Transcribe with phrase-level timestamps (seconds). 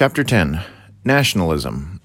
[0.00, 0.62] Chapter 10
[1.04, 2.00] Nationalism.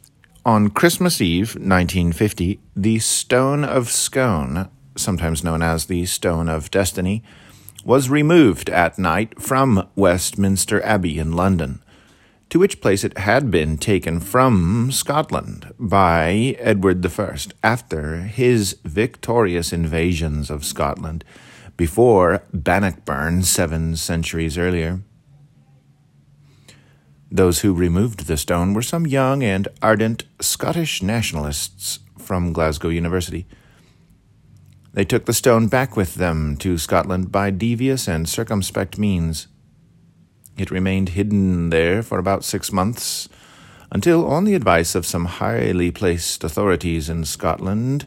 [0.45, 4.67] On Christmas Eve, 1950, the Stone of Scone,
[4.97, 7.23] sometimes known as the Stone of Destiny,
[7.85, 11.81] was removed at night from Westminster Abbey in London,
[12.49, 19.71] to which place it had been taken from Scotland by Edward I after his victorious
[19.71, 21.23] invasions of Scotland
[21.77, 24.99] before Bannockburn seven centuries earlier.
[27.35, 33.45] Those who removed the stone were some young and ardent Scottish nationalists from Glasgow University.
[34.93, 39.47] They took the stone back with them to Scotland by devious and circumspect means.
[40.57, 43.27] It remained hidden there for about six months,
[43.91, 48.05] until, on the advice of some highly placed authorities in Scotland,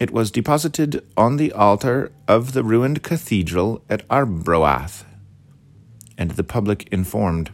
[0.00, 5.04] it was deposited on the altar of the ruined cathedral at Arbroath,
[6.16, 7.50] and the public informed.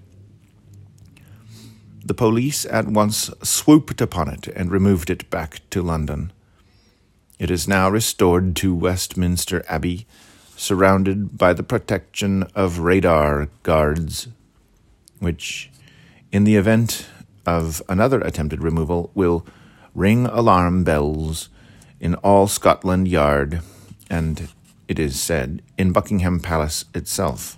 [2.07, 6.33] The police at once swooped upon it and removed it back to London.
[7.39, 10.07] It is now restored to Westminster Abbey,
[10.55, 14.29] surrounded by the protection of radar guards,
[15.19, 15.71] which,
[16.31, 17.07] in the event
[17.47, 19.47] of another attempted removal, will
[19.95, 21.49] ring alarm bells
[22.01, 23.63] in all Scotland Yard
[24.11, 24.51] and,
[24.89, 27.57] it is said, in Buckingham Palace itself.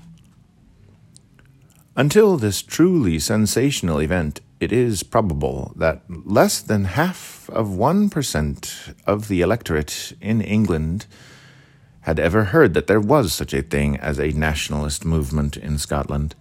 [1.99, 9.29] Until this truly sensational event, it is probable that less than half of 1% of
[9.29, 11.07] the electorate in England
[12.01, 16.35] had ever heard that there was such a thing as a nationalist movement in Scotland.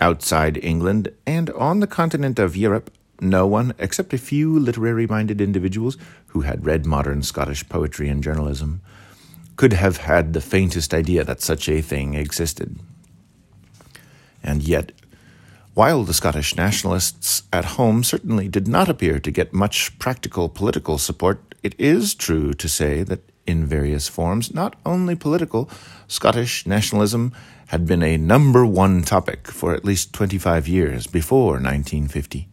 [0.00, 5.38] Outside England and on the continent of Europe, no one, except a few literary minded
[5.38, 5.98] individuals
[6.28, 8.80] who had read modern Scottish poetry and journalism,
[9.56, 12.78] could have had the faintest idea that such a thing existed.
[14.42, 14.92] And yet,
[15.74, 20.98] while the Scottish nationalists at home certainly did not appear to get much practical political
[20.98, 25.70] support, it is true to say that in various forms, not only political,
[26.06, 27.32] Scottish nationalism
[27.68, 32.47] had been a number one topic for at least 25 years before 1950.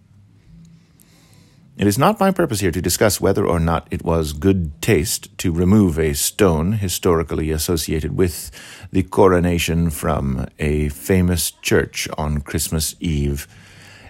[1.78, 5.38] It is not my purpose here to discuss whether or not it was good taste
[5.40, 8.50] to remove a stone historically associated with
[8.94, 13.46] the coronation from a famous church on Christmas Eve,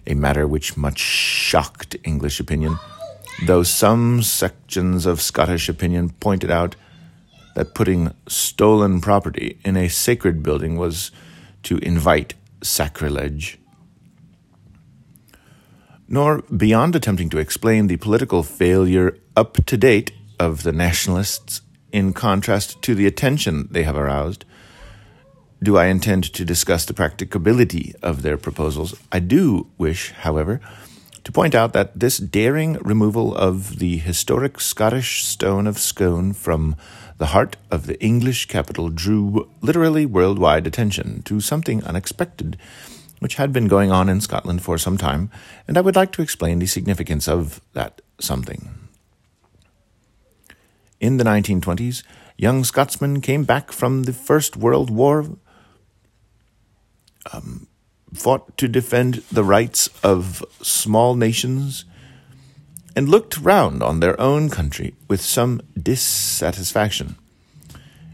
[0.06, 2.78] a matter which much shocked English opinion,
[3.48, 6.76] though some sections of Scottish opinion pointed out
[7.56, 11.10] that putting stolen property in a sacred building was
[11.64, 13.58] to invite sacrilege
[16.08, 21.62] nor beyond attempting to explain the political failure up to date of the nationalists
[21.92, 24.46] in contrast to the attention they have aroused,
[25.64, 28.94] do I intend to discuss the practicability of their proposals.
[29.12, 30.60] I do wish, however,
[31.24, 36.76] to point out that this daring removal of the historic Scottish stone of Scone from
[37.18, 42.58] the heart of the English capital drew literally worldwide attention to something unexpected
[43.20, 45.30] which had been going on in Scotland for some time,
[45.68, 48.70] and I would like to explain the significance of that something.
[51.00, 52.04] In the 1920s,
[52.38, 55.38] young Scotsmen came back from the First World War,
[57.32, 57.68] um,
[58.14, 61.86] fought to defend the rights of small nations,
[62.96, 67.18] and looked round on their own country with some dissatisfaction.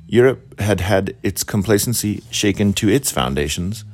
[0.08, 3.86] Europe had had its complacency shaken to its foundations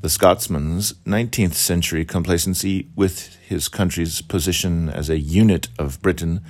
[0.00, 6.40] the Scotsman's 19th century complacency with his country's position as a unit of Britain,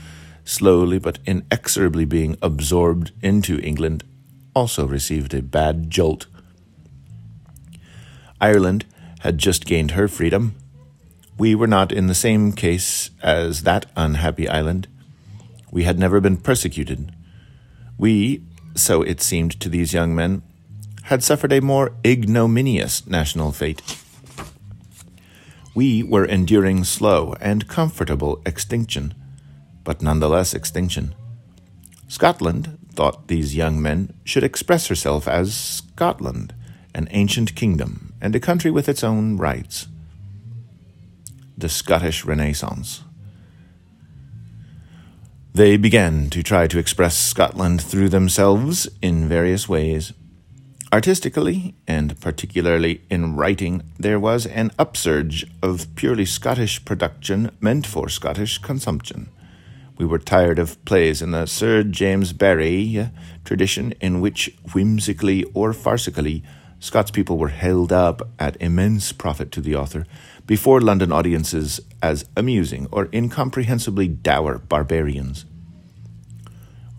[0.44, 4.04] slowly but inexorably being absorbed into England,
[4.54, 6.26] also received a bad jolt.
[8.40, 8.86] Ireland
[9.20, 10.54] had just gained her freedom.
[11.36, 14.86] We were not in the same case as that unhappy island.
[15.72, 17.12] We had never been persecuted.
[17.98, 18.44] We,
[18.76, 20.42] so it seemed to these young men,
[21.10, 23.82] had suffered a more ignominious national fate.
[25.74, 29.14] We were enduring slow and comfortable extinction,
[29.82, 31.16] but nonetheless extinction.
[32.06, 36.54] Scotland, thought these young men, should express herself as Scotland,
[36.94, 39.88] an ancient kingdom, and a country with its own rights.
[41.58, 43.02] The Scottish Renaissance.
[45.54, 50.12] They began to try to express Scotland through themselves in various ways.
[50.92, 58.08] Artistically, and particularly in writing, there was an upsurge of purely Scottish production meant for
[58.08, 59.28] Scottish consumption.
[59.98, 63.06] We were tired of plays in the Sir James Barrie uh,
[63.44, 66.42] tradition in which, whimsically or farcically,
[66.80, 70.06] Scots people were held up at immense profit to the author
[70.44, 75.44] before London audiences as amusing or incomprehensibly dour barbarians.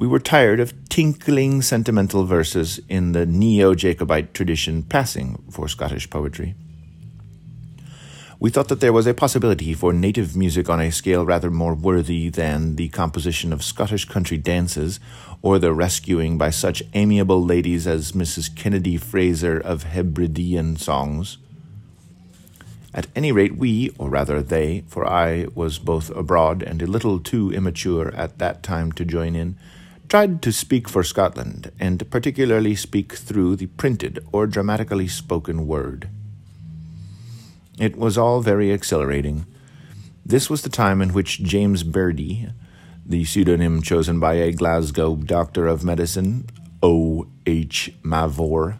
[0.01, 6.09] We were tired of tinkling sentimental verses in the neo Jacobite tradition passing for Scottish
[6.09, 6.55] poetry.
[8.39, 11.75] We thought that there was a possibility for native music on a scale rather more
[11.75, 14.99] worthy than the composition of Scottish country dances
[15.43, 18.55] or the rescuing by such amiable ladies as Mrs.
[18.55, 21.37] Kennedy Fraser of Hebridean songs.
[22.91, 27.19] At any rate, we, or rather they, for I was both abroad and a little
[27.19, 29.57] too immature at that time to join in,
[30.11, 36.09] tried to speak for Scotland, and particularly speak through the printed or dramatically spoken word.
[37.79, 39.45] It was all very exhilarating.
[40.25, 42.49] This was the time in which James Bridie,
[43.05, 46.45] the pseudonym chosen by a Glasgow doctor of medicine,
[46.83, 47.27] O.
[47.45, 47.93] H.
[48.03, 48.79] Mavor,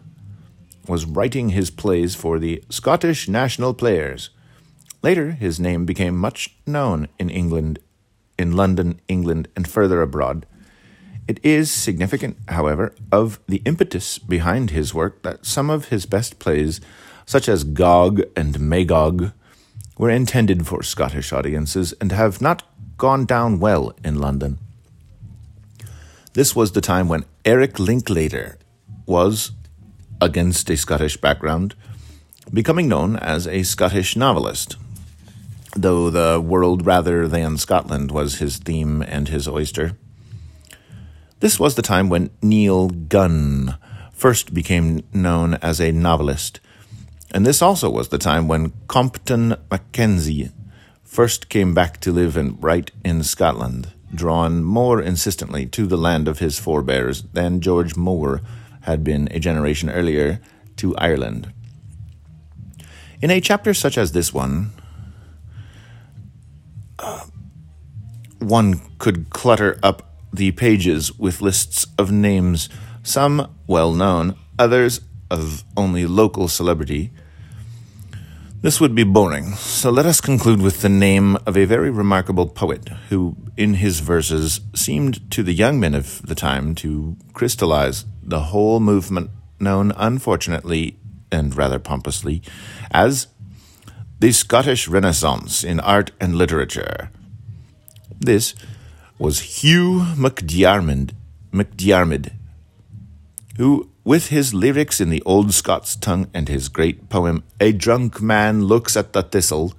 [0.86, 4.28] was writing his plays for the Scottish National Players.
[5.00, 7.78] Later, his name became much known in England,
[8.38, 10.44] in London, England, and further abroad.
[11.32, 16.38] It is significant, however, of the impetus behind his work that some of his best
[16.38, 16.78] plays
[17.24, 19.32] such as Gog and Magog,
[19.96, 22.64] were intended for Scottish audiences and have not
[22.98, 24.58] gone down well in London.
[26.34, 28.58] This was the time when Eric Linklater
[29.06, 29.52] was,
[30.20, 31.74] against a Scottish background,
[32.52, 34.76] becoming known as a Scottish novelist,
[35.74, 39.96] though the world rather than Scotland was his theme and his oyster.
[41.42, 43.76] This was the time when Neil Gunn
[44.12, 46.60] first became known as a novelist
[47.32, 50.50] and this also was the time when Compton Mackenzie
[51.02, 56.28] first came back to live and write in Scotland, drawn more insistently to the land
[56.28, 58.42] of his forebears than George Moore
[58.82, 60.40] had been a generation earlier
[60.76, 61.52] to Ireland.
[63.22, 64.72] In a chapter such as this one,
[66.98, 67.24] uh,
[68.40, 72.68] one could clutter up the pages with lists of names,
[73.02, 75.00] some well known, others
[75.30, 77.12] of only local celebrity,
[78.62, 82.46] this would be boring, so let us conclude with the name of a very remarkable
[82.46, 88.04] poet who, in his verses, seemed to the young men of the time to crystallize
[88.22, 90.96] the whole movement known, unfortunately
[91.32, 92.40] and rather pompously,
[92.92, 93.26] as
[94.20, 97.10] the Scottish Renaissance in art and literature.
[98.20, 98.54] This
[99.22, 101.12] was Hugh MacDiarmid,
[101.52, 102.32] MacDiarmid
[103.56, 108.20] who with his lyrics in the old Scots tongue and his great poem, A Drunk
[108.20, 109.74] Man Looks at the Thistle,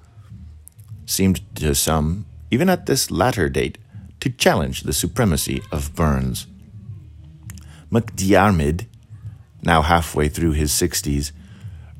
[1.04, 3.76] seemed to some, even at this latter date,
[4.20, 6.46] to challenge the supremacy of Burns.
[7.92, 8.86] MacDiarmid,
[9.62, 11.32] now halfway through his sixties,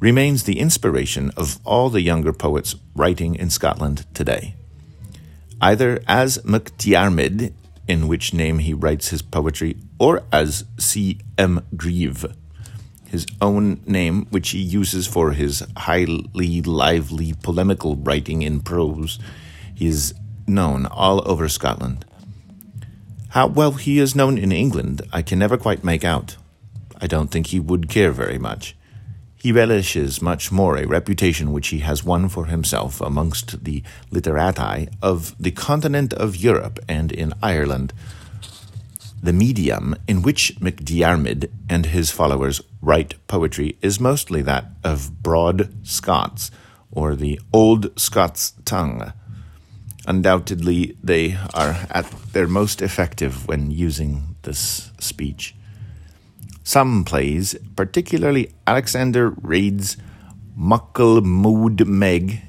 [0.01, 4.55] remains the inspiration of all the younger poets writing in Scotland today.
[5.61, 7.53] Either as MacDiarmid
[7.87, 11.19] in which name he writes his poetry, or as C.
[11.37, 11.65] M.
[11.77, 12.27] Grieve,
[13.07, 19.19] his own name, which he uses for his highly lively polemical writing in prose.
[19.75, 20.15] He is
[20.47, 22.05] known all over Scotland.
[23.31, 26.37] How well he is known in England, I can never quite make out.
[27.01, 28.77] I don't think he would care very much.
[29.45, 34.89] He relishes much more a reputation which he has won for himself amongst the literati
[35.03, 37.93] of the continent of Europe and in Ireland.
[39.23, 45.69] The medium in which MacDiarmid and his followers write poetry is mostly that of broad
[45.87, 46.51] Scots,
[46.91, 49.13] or the Old Scots tongue.
[50.07, 55.55] Undoubtedly, they are at their most effective when using this speech.
[56.65, 59.99] Some plays, particularly Alexander Reid's
[60.57, 62.41] Muckle Mood Meg,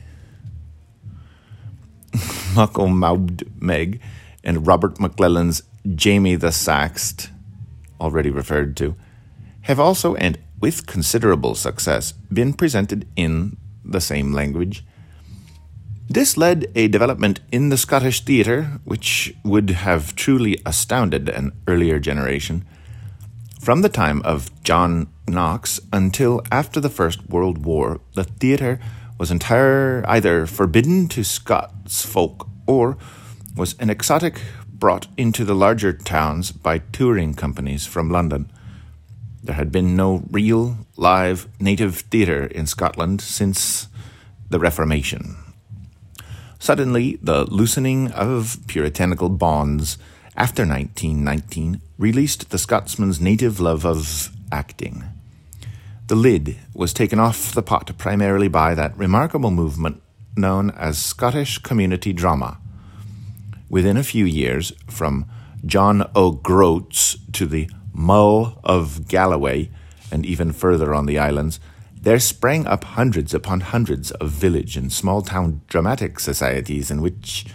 [2.55, 3.99] Muckle Moud Meg,
[4.41, 5.63] and Robert McLellan's
[5.95, 7.29] Jamie the Saxt,
[7.99, 8.95] already referred to,
[9.63, 14.85] have also and with considerable success been presented in the same language.
[16.07, 21.99] This led a development in the Scottish theatre which would have truly astounded an earlier
[21.99, 22.63] generation.
[23.65, 28.79] From the time of John Knox until after the First World War, the theatre
[29.17, 32.95] was entire either forbidden to Scots folk or
[33.55, 38.51] was an exotic brought into the larger towns by touring companies from London.
[39.43, 43.87] There had been no real, live, native theatre in Scotland since
[44.47, 45.37] the Reformation.
[46.59, 49.97] Suddenly, the loosening of puritanical bonds
[50.37, 55.03] after 1919 released the Scotsman's native love of acting.
[56.07, 60.01] the lid was taken off the pot primarily by that remarkable movement
[60.37, 62.57] known as Scottish community drama.
[63.69, 65.25] Within a few years, from
[65.65, 69.71] John O'Groats to the Mull of Galloway,
[70.11, 71.59] and even further on the islands,
[71.99, 77.47] there sprang up hundreds upon hundreds of village and small town dramatic societies in which,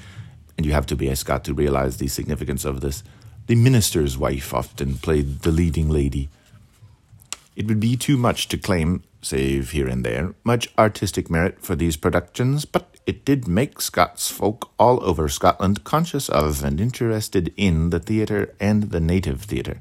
[0.61, 3.03] and you have to be a Scot to realize the significance of this,
[3.47, 6.29] the minister's wife often played the leading lady.
[7.57, 11.75] It would be too much to claim, save here and there, much artistic merit for
[11.75, 17.55] these productions, but it did make Scots folk all over Scotland conscious of and interested
[17.57, 19.81] in the theatre and the native theatre.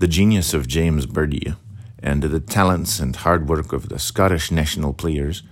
[0.00, 1.54] The genius of James Bridie
[2.02, 5.44] and the talents and hard work of the Scottish national players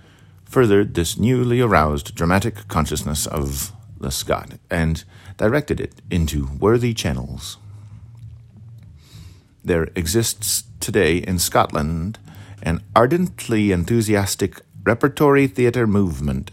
[0.53, 5.03] furthered this newly aroused dramatic consciousness of the Scot and
[5.35, 7.57] directed it into worthy channels.
[9.65, 12.19] There exists today in Scotland
[12.61, 16.51] an ardently enthusiastic repertory theatre movement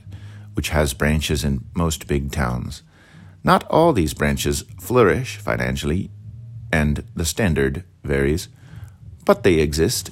[0.55, 2.83] which has branches in most big towns.
[3.45, 6.11] Not all these branches flourish financially,
[6.73, 8.49] and the standard varies
[9.27, 10.11] but they exist,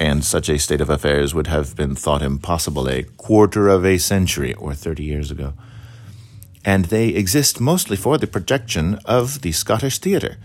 [0.00, 3.98] and such a state of affairs would have been thought impossible a quarter of a
[3.98, 5.54] century or thirty years ago.
[6.64, 10.36] And they exist mostly for the projection of the Scottish theatre,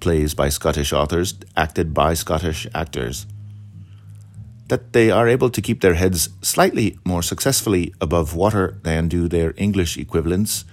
[0.00, 3.26] plays by Scottish authors, acted by Scottish actors.
[4.68, 9.28] That they are able to keep their heads slightly more successfully above water than do
[9.28, 10.64] their English equivalents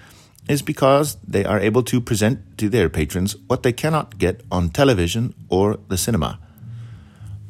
[0.47, 4.69] is because they are able to present to their patrons what they cannot get on
[4.69, 6.39] television or the cinema.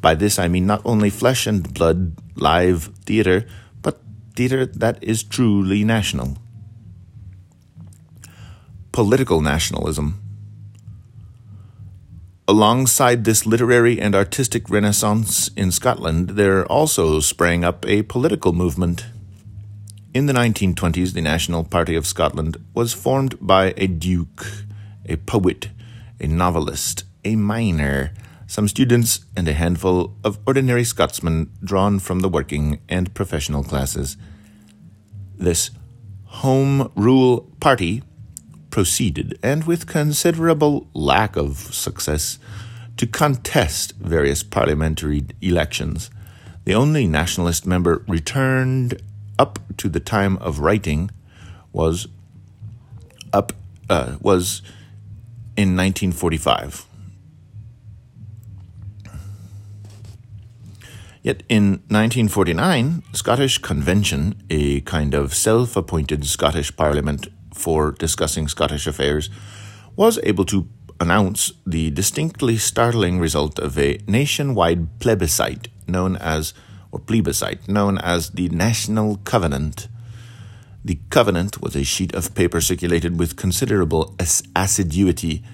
[0.00, 3.46] By this I mean not only flesh and blood live theatre,
[3.82, 4.00] but
[4.34, 6.38] theatre that is truly national.
[8.92, 10.20] Political nationalism.
[12.48, 19.06] Alongside this literary and artistic renaissance in Scotland, there also sprang up a political movement.
[20.12, 24.44] In the 1920s, the National Party of Scotland was formed by a duke,
[25.06, 25.68] a poet,
[26.18, 28.12] a novelist, a miner,
[28.50, 34.16] some students, and a handful of ordinary Scotsmen drawn from the working and professional classes.
[35.38, 35.70] This
[36.42, 38.02] Home Rule Party
[38.70, 42.40] proceeded, and with considerable lack of success,
[42.96, 46.10] to contest various parliamentary elections.
[46.64, 49.00] The only nationalist member returned
[49.38, 51.12] up to the time of writing
[51.72, 52.08] was
[53.32, 53.52] up
[53.88, 54.60] uh, was
[55.56, 56.89] in 1945.
[61.22, 68.86] Yet in 1949, Scottish Convention, a kind of self appointed Scottish Parliament for discussing Scottish
[68.86, 69.28] affairs,
[69.96, 70.66] was able to
[70.98, 76.54] announce the distinctly startling result of a nationwide plebiscite known as,
[76.90, 79.88] or plebiscite, known as the National Covenant.
[80.82, 84.16] The Covenant was a sheet of paper circulated with considerable
[84.56, 85.44] assiduity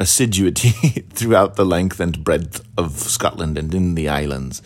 [0.00, 0.70] assiduity
[1.10, 4.62] throughout the length and breadth of Scotland and in the islands.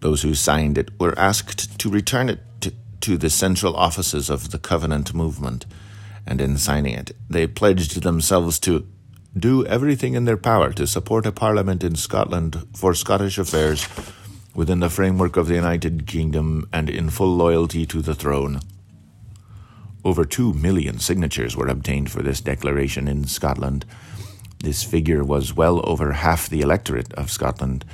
[0.00, 4.50] Those who signed it were asked to return it to, to the central offices of
[4.50, 5.66] the Covenant movement,
[6.26, 8.86] and in signing it, they pledged themselves to
[9.36, 13.88] do everything in their power to support a parliament in Scotland for Scottish affairs
[14.54, 18.60] within the framework of the United Kingdom and in full loyalty to the throne.
[20.04, 23.84] Over two million signatures were obtained for this declaration in Scotland,
[24.62, 27.84] this figure was well over half the electorate of Scotland,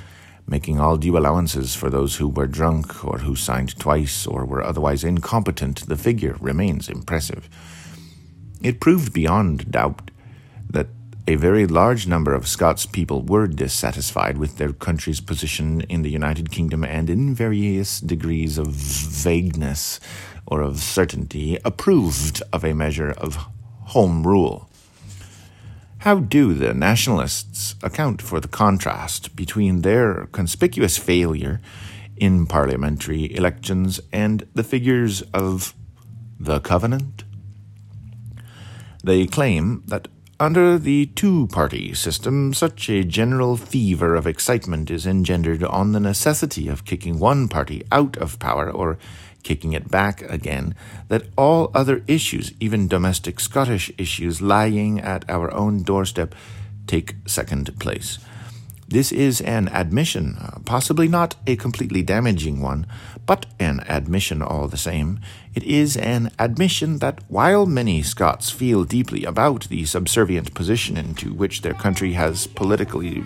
[0.45, 4.63] making all due allowances for those who were drunk or who signed twice or were
[4.63, 5.87] otherwise incompetent.
[5.87, 7.49] The figure remains impressive.
[8.61, 10.11] It proved beyond doubt
[10.69, 10.87] that
[11.27, 16.09] a very large number of Scots people were dissatisfied with their country's position in the
[16.09, 19.99] United Kingdom and in various degrees of vagueness
[20.45, 23.37] or of certainty approved of a measure of
[23.87, 24.66] home rule.
[25.99, 31.59] How do the nationalists account for the contrast between their conspicuous failure
[32.15, 35.73] in parliamentary elections and the figures of
[36.39, 37.23] the Covenant?
[39.03, 40.07] They claim that
[40.39, 45.99] under the two party system, such a general fever of excitement is engendered on the
[45.99, 48.99] necessity of kicking one party out of power or
[49.43, 50.75] kicking it back again,
[51.07, 56.35] that all other issues, even domestic Scottish issues lying at our own doorstep,
[56.87, 58.19] take second place.
[58.89, 62.87] This is an admission, uh, possibly not a completely damaging one,
[63.25, 65.19] but an admission all the same.
[65.53, 71.33] It is an admission that while many Scots feel deeply about the subservient position into
[71.33, 73.25] which their country has politically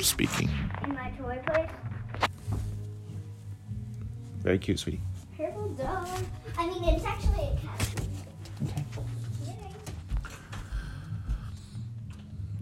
[0.00, 0.50] speaking.
[0.82, 1.70] in my toy place.
[4.42, 5.00] Very cute, sweetie.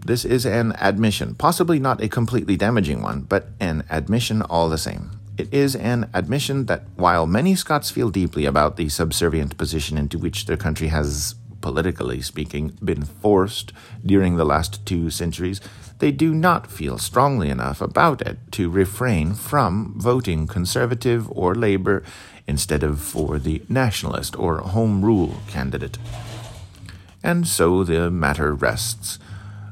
[0.05, 4.77] This is an admission, possibly not a completely damaging one, but an admission all the
[4.77, 5.09] same.
[5.35, 10.19] It is an admission that while many Scots feel deeply about the subservient position into
[10.19, 13.73] which their country has, politically speaking, been forced
[14.05, 15.59] during the last two centuries,
[15.97, 22.03] they do not feel strongly enough about it to refrain from voting Conservative or Labour
[22.45, 25.97] instead of for the Nationalist or Home Rule candidate.
[27.23, 29.17] And so the matter rests.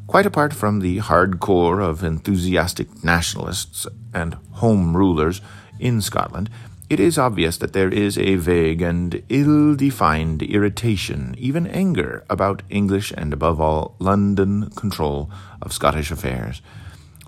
[0.06, 5.42] Quite apart from the hardcore of enthusiastic nationalists and home rulers
[5.80, 6.50] in Scotland,
[6.90, 12.62] it is obvious that there is a vague and ill defined irritation, even anger, about
[12.70, 15.32] English and above all London control
[15.62, 16.62] of Scottish affairs.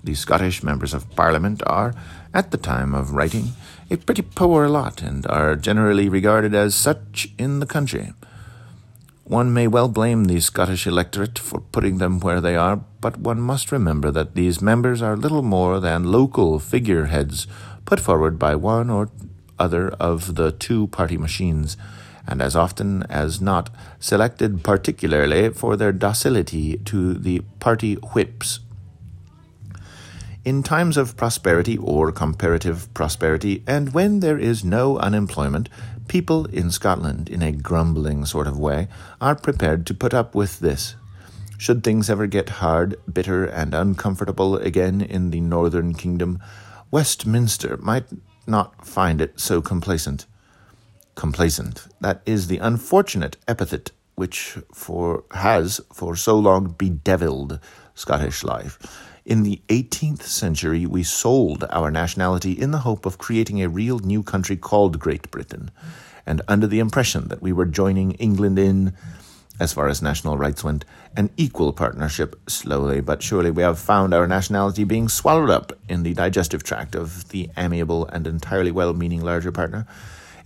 [0.04, 1.94] The Scottish members of Parliament are,
[2.32, 3.54] at the time of writing,
[3.90, 8.12] a pretty poor lot and are generally regarded as such in the country.
[9.28, 13.40] One may well blame the Scottish electorate for putting them where they are, but one
[13.40, 17.48] must remember that these members are little more than local figureheads
[17.84, 19.10] put forward by one or
[19.58, 21.76] other of the two party machines,
[22.24, 23.68] and as often as not
[23.98, 28.60] selected particularly for their docility to the party whips.
[30.44, 35.68] In times of prosperity or comparative prosperity, and when there is no unemployment,
[36.08, 38.88] people in Scotland, in a grumbling sort of way,
[39.20, 40.94] are prepared to put up with this.
[41.58, 46.40] Should things ever get hard, bitter, and uncomfortable again in the northern kingdom,
[46.90, 48.06] Westminster might
[48.46, 50.26] not find it so complacent.
[51.14, 51.86] Complacent.
[52.00, 57.60] That is the unfortunate epithet which for has for so long bedeviled
[57.96, 58.78] Scottish life.
[59.24, 63.98] In the 18th century, we sold our nationality in the hope of creating a real
[63.98, 65.72] new country called Great Britain,
[66.24, 68.94] and under the impression that we were joining England in,
[69.58, 70.84] as far as national rights went,
[71.16, 72.38] an equal partnership.
[72.48, 76.94] Slowly but surely, we have found our nationality being swallowed up in the digestive tract
[76.94, 79.86] of the amiable and entirely well meaning larger partner.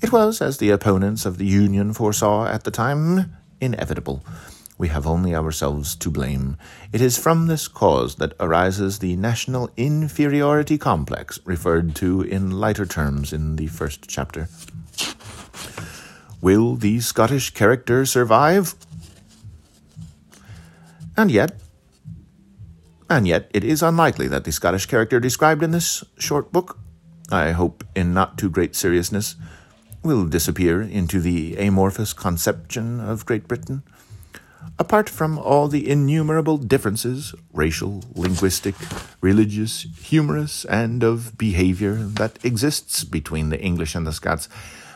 [0.00, 4.24] It was, as the opponents of the Union foresaw at the time, inevitable.
[4.80, 6.56] We have only ourselves to blame.
[6.90, 12.86] It is from this cause that arises the national inferiority complex referred to in lighter
[12.86, 14.48] terms in the first chapter.
[16.40, 18.74] Will the Scottish character survive?
[21.14, 21.60] And yet,
[23.10, 26.78] and yet, it is unlikely that the Scottish character described in this short book,
[27.30, 29.36] I hope in not too great seriousness,
[30.02, 33.82] will disappear into the amorphous conception of Great Britain.
[34.80, 38.74] Apart from all the innumerable differences, racial, linguistic,
[39.20, 44.48] religious, humorous, and of behavior, that exists between the English and the Scots,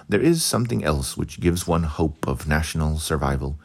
[0.08, 3.58] there is something else which gives one hope of national survival.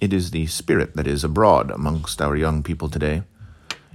[0.00, 3.24] It is the spirit that is abroad amongst our young people today.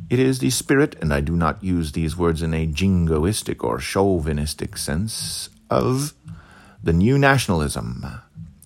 [0.09, 3.77] It is the spirit, and I do not use these words in a jingoistic or
[3.77, 6.13] chauvinistic sense, of
[6.83, 8.05] the new nationalism.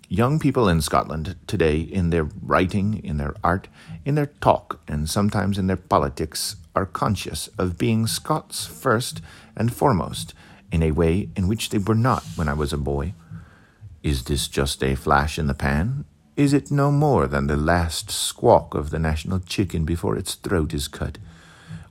[0.07, 3.67] Young people in Scotland today, in their writing, in their art,
[4.05, 9.21] in their talk, and sometimes in their politics, are conscious of being Scots first
[9.55, 10.35] and foremost
[10.71, 13.13] in a way in which they were not when I was a boy.
[14.03, 16.05] Is this just a flash in the pan?
[16.35, 20.73] Is it no more than the last squawk of the national chicken before its throat
[20.73, 21.17] is cut?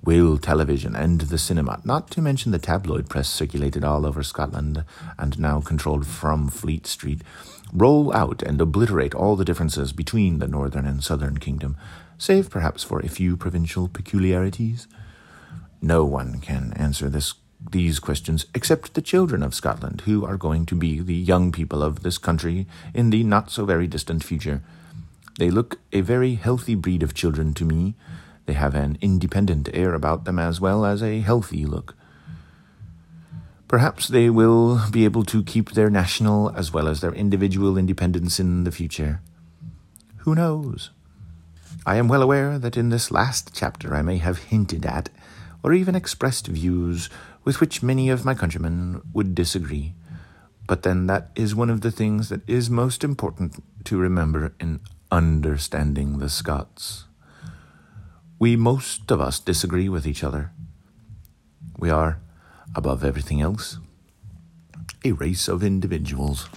[0.05, 4.85] Will television and the cinema, not to mention the tabloid press circulated all over Scotland
[5.18, 7.22] and now controlled from Fleet Street,
[7.75, 11.77] roll out and obliterate all the differences between the northern and southern kingdom,
[12.17, 14.87] save perhaps for a few provincial peculiarities?
[15.83, 17.35] No one can answer this
[17.71, 21.83] these questions except the children of Scotland, who are going to be the young people
[21.83, 24.63] of this country in the not so very distant future.
[25.39, 27.95] They look a very healthy breed of children to me.
[28.47, 31.97] They have an independent air about them as well as a healthy look.
[33.68, 38.38] Perhaps they will be able to keep their national as well as their individual independence
[38.38, 39.20] in the future.
[40.18, 40.90] Who knows?
[41.87, 45.11] I am well aware that in this last chapter I may have hinted at,
[45.62, 47.11] or even expressed views
[47.44, 49.94] with which many of my countrymen would disagree.
[50.66, 54.81] But then that is one of the things that is most important to remember in
[55.11, 57.05] understanding the Scots.
[58.38, 60.53] We most of us disagree with each other.
[61.79, 62.18] We are,
[62.75, 63.79] above everything else,
[65.05, 66.49] a race of individuals.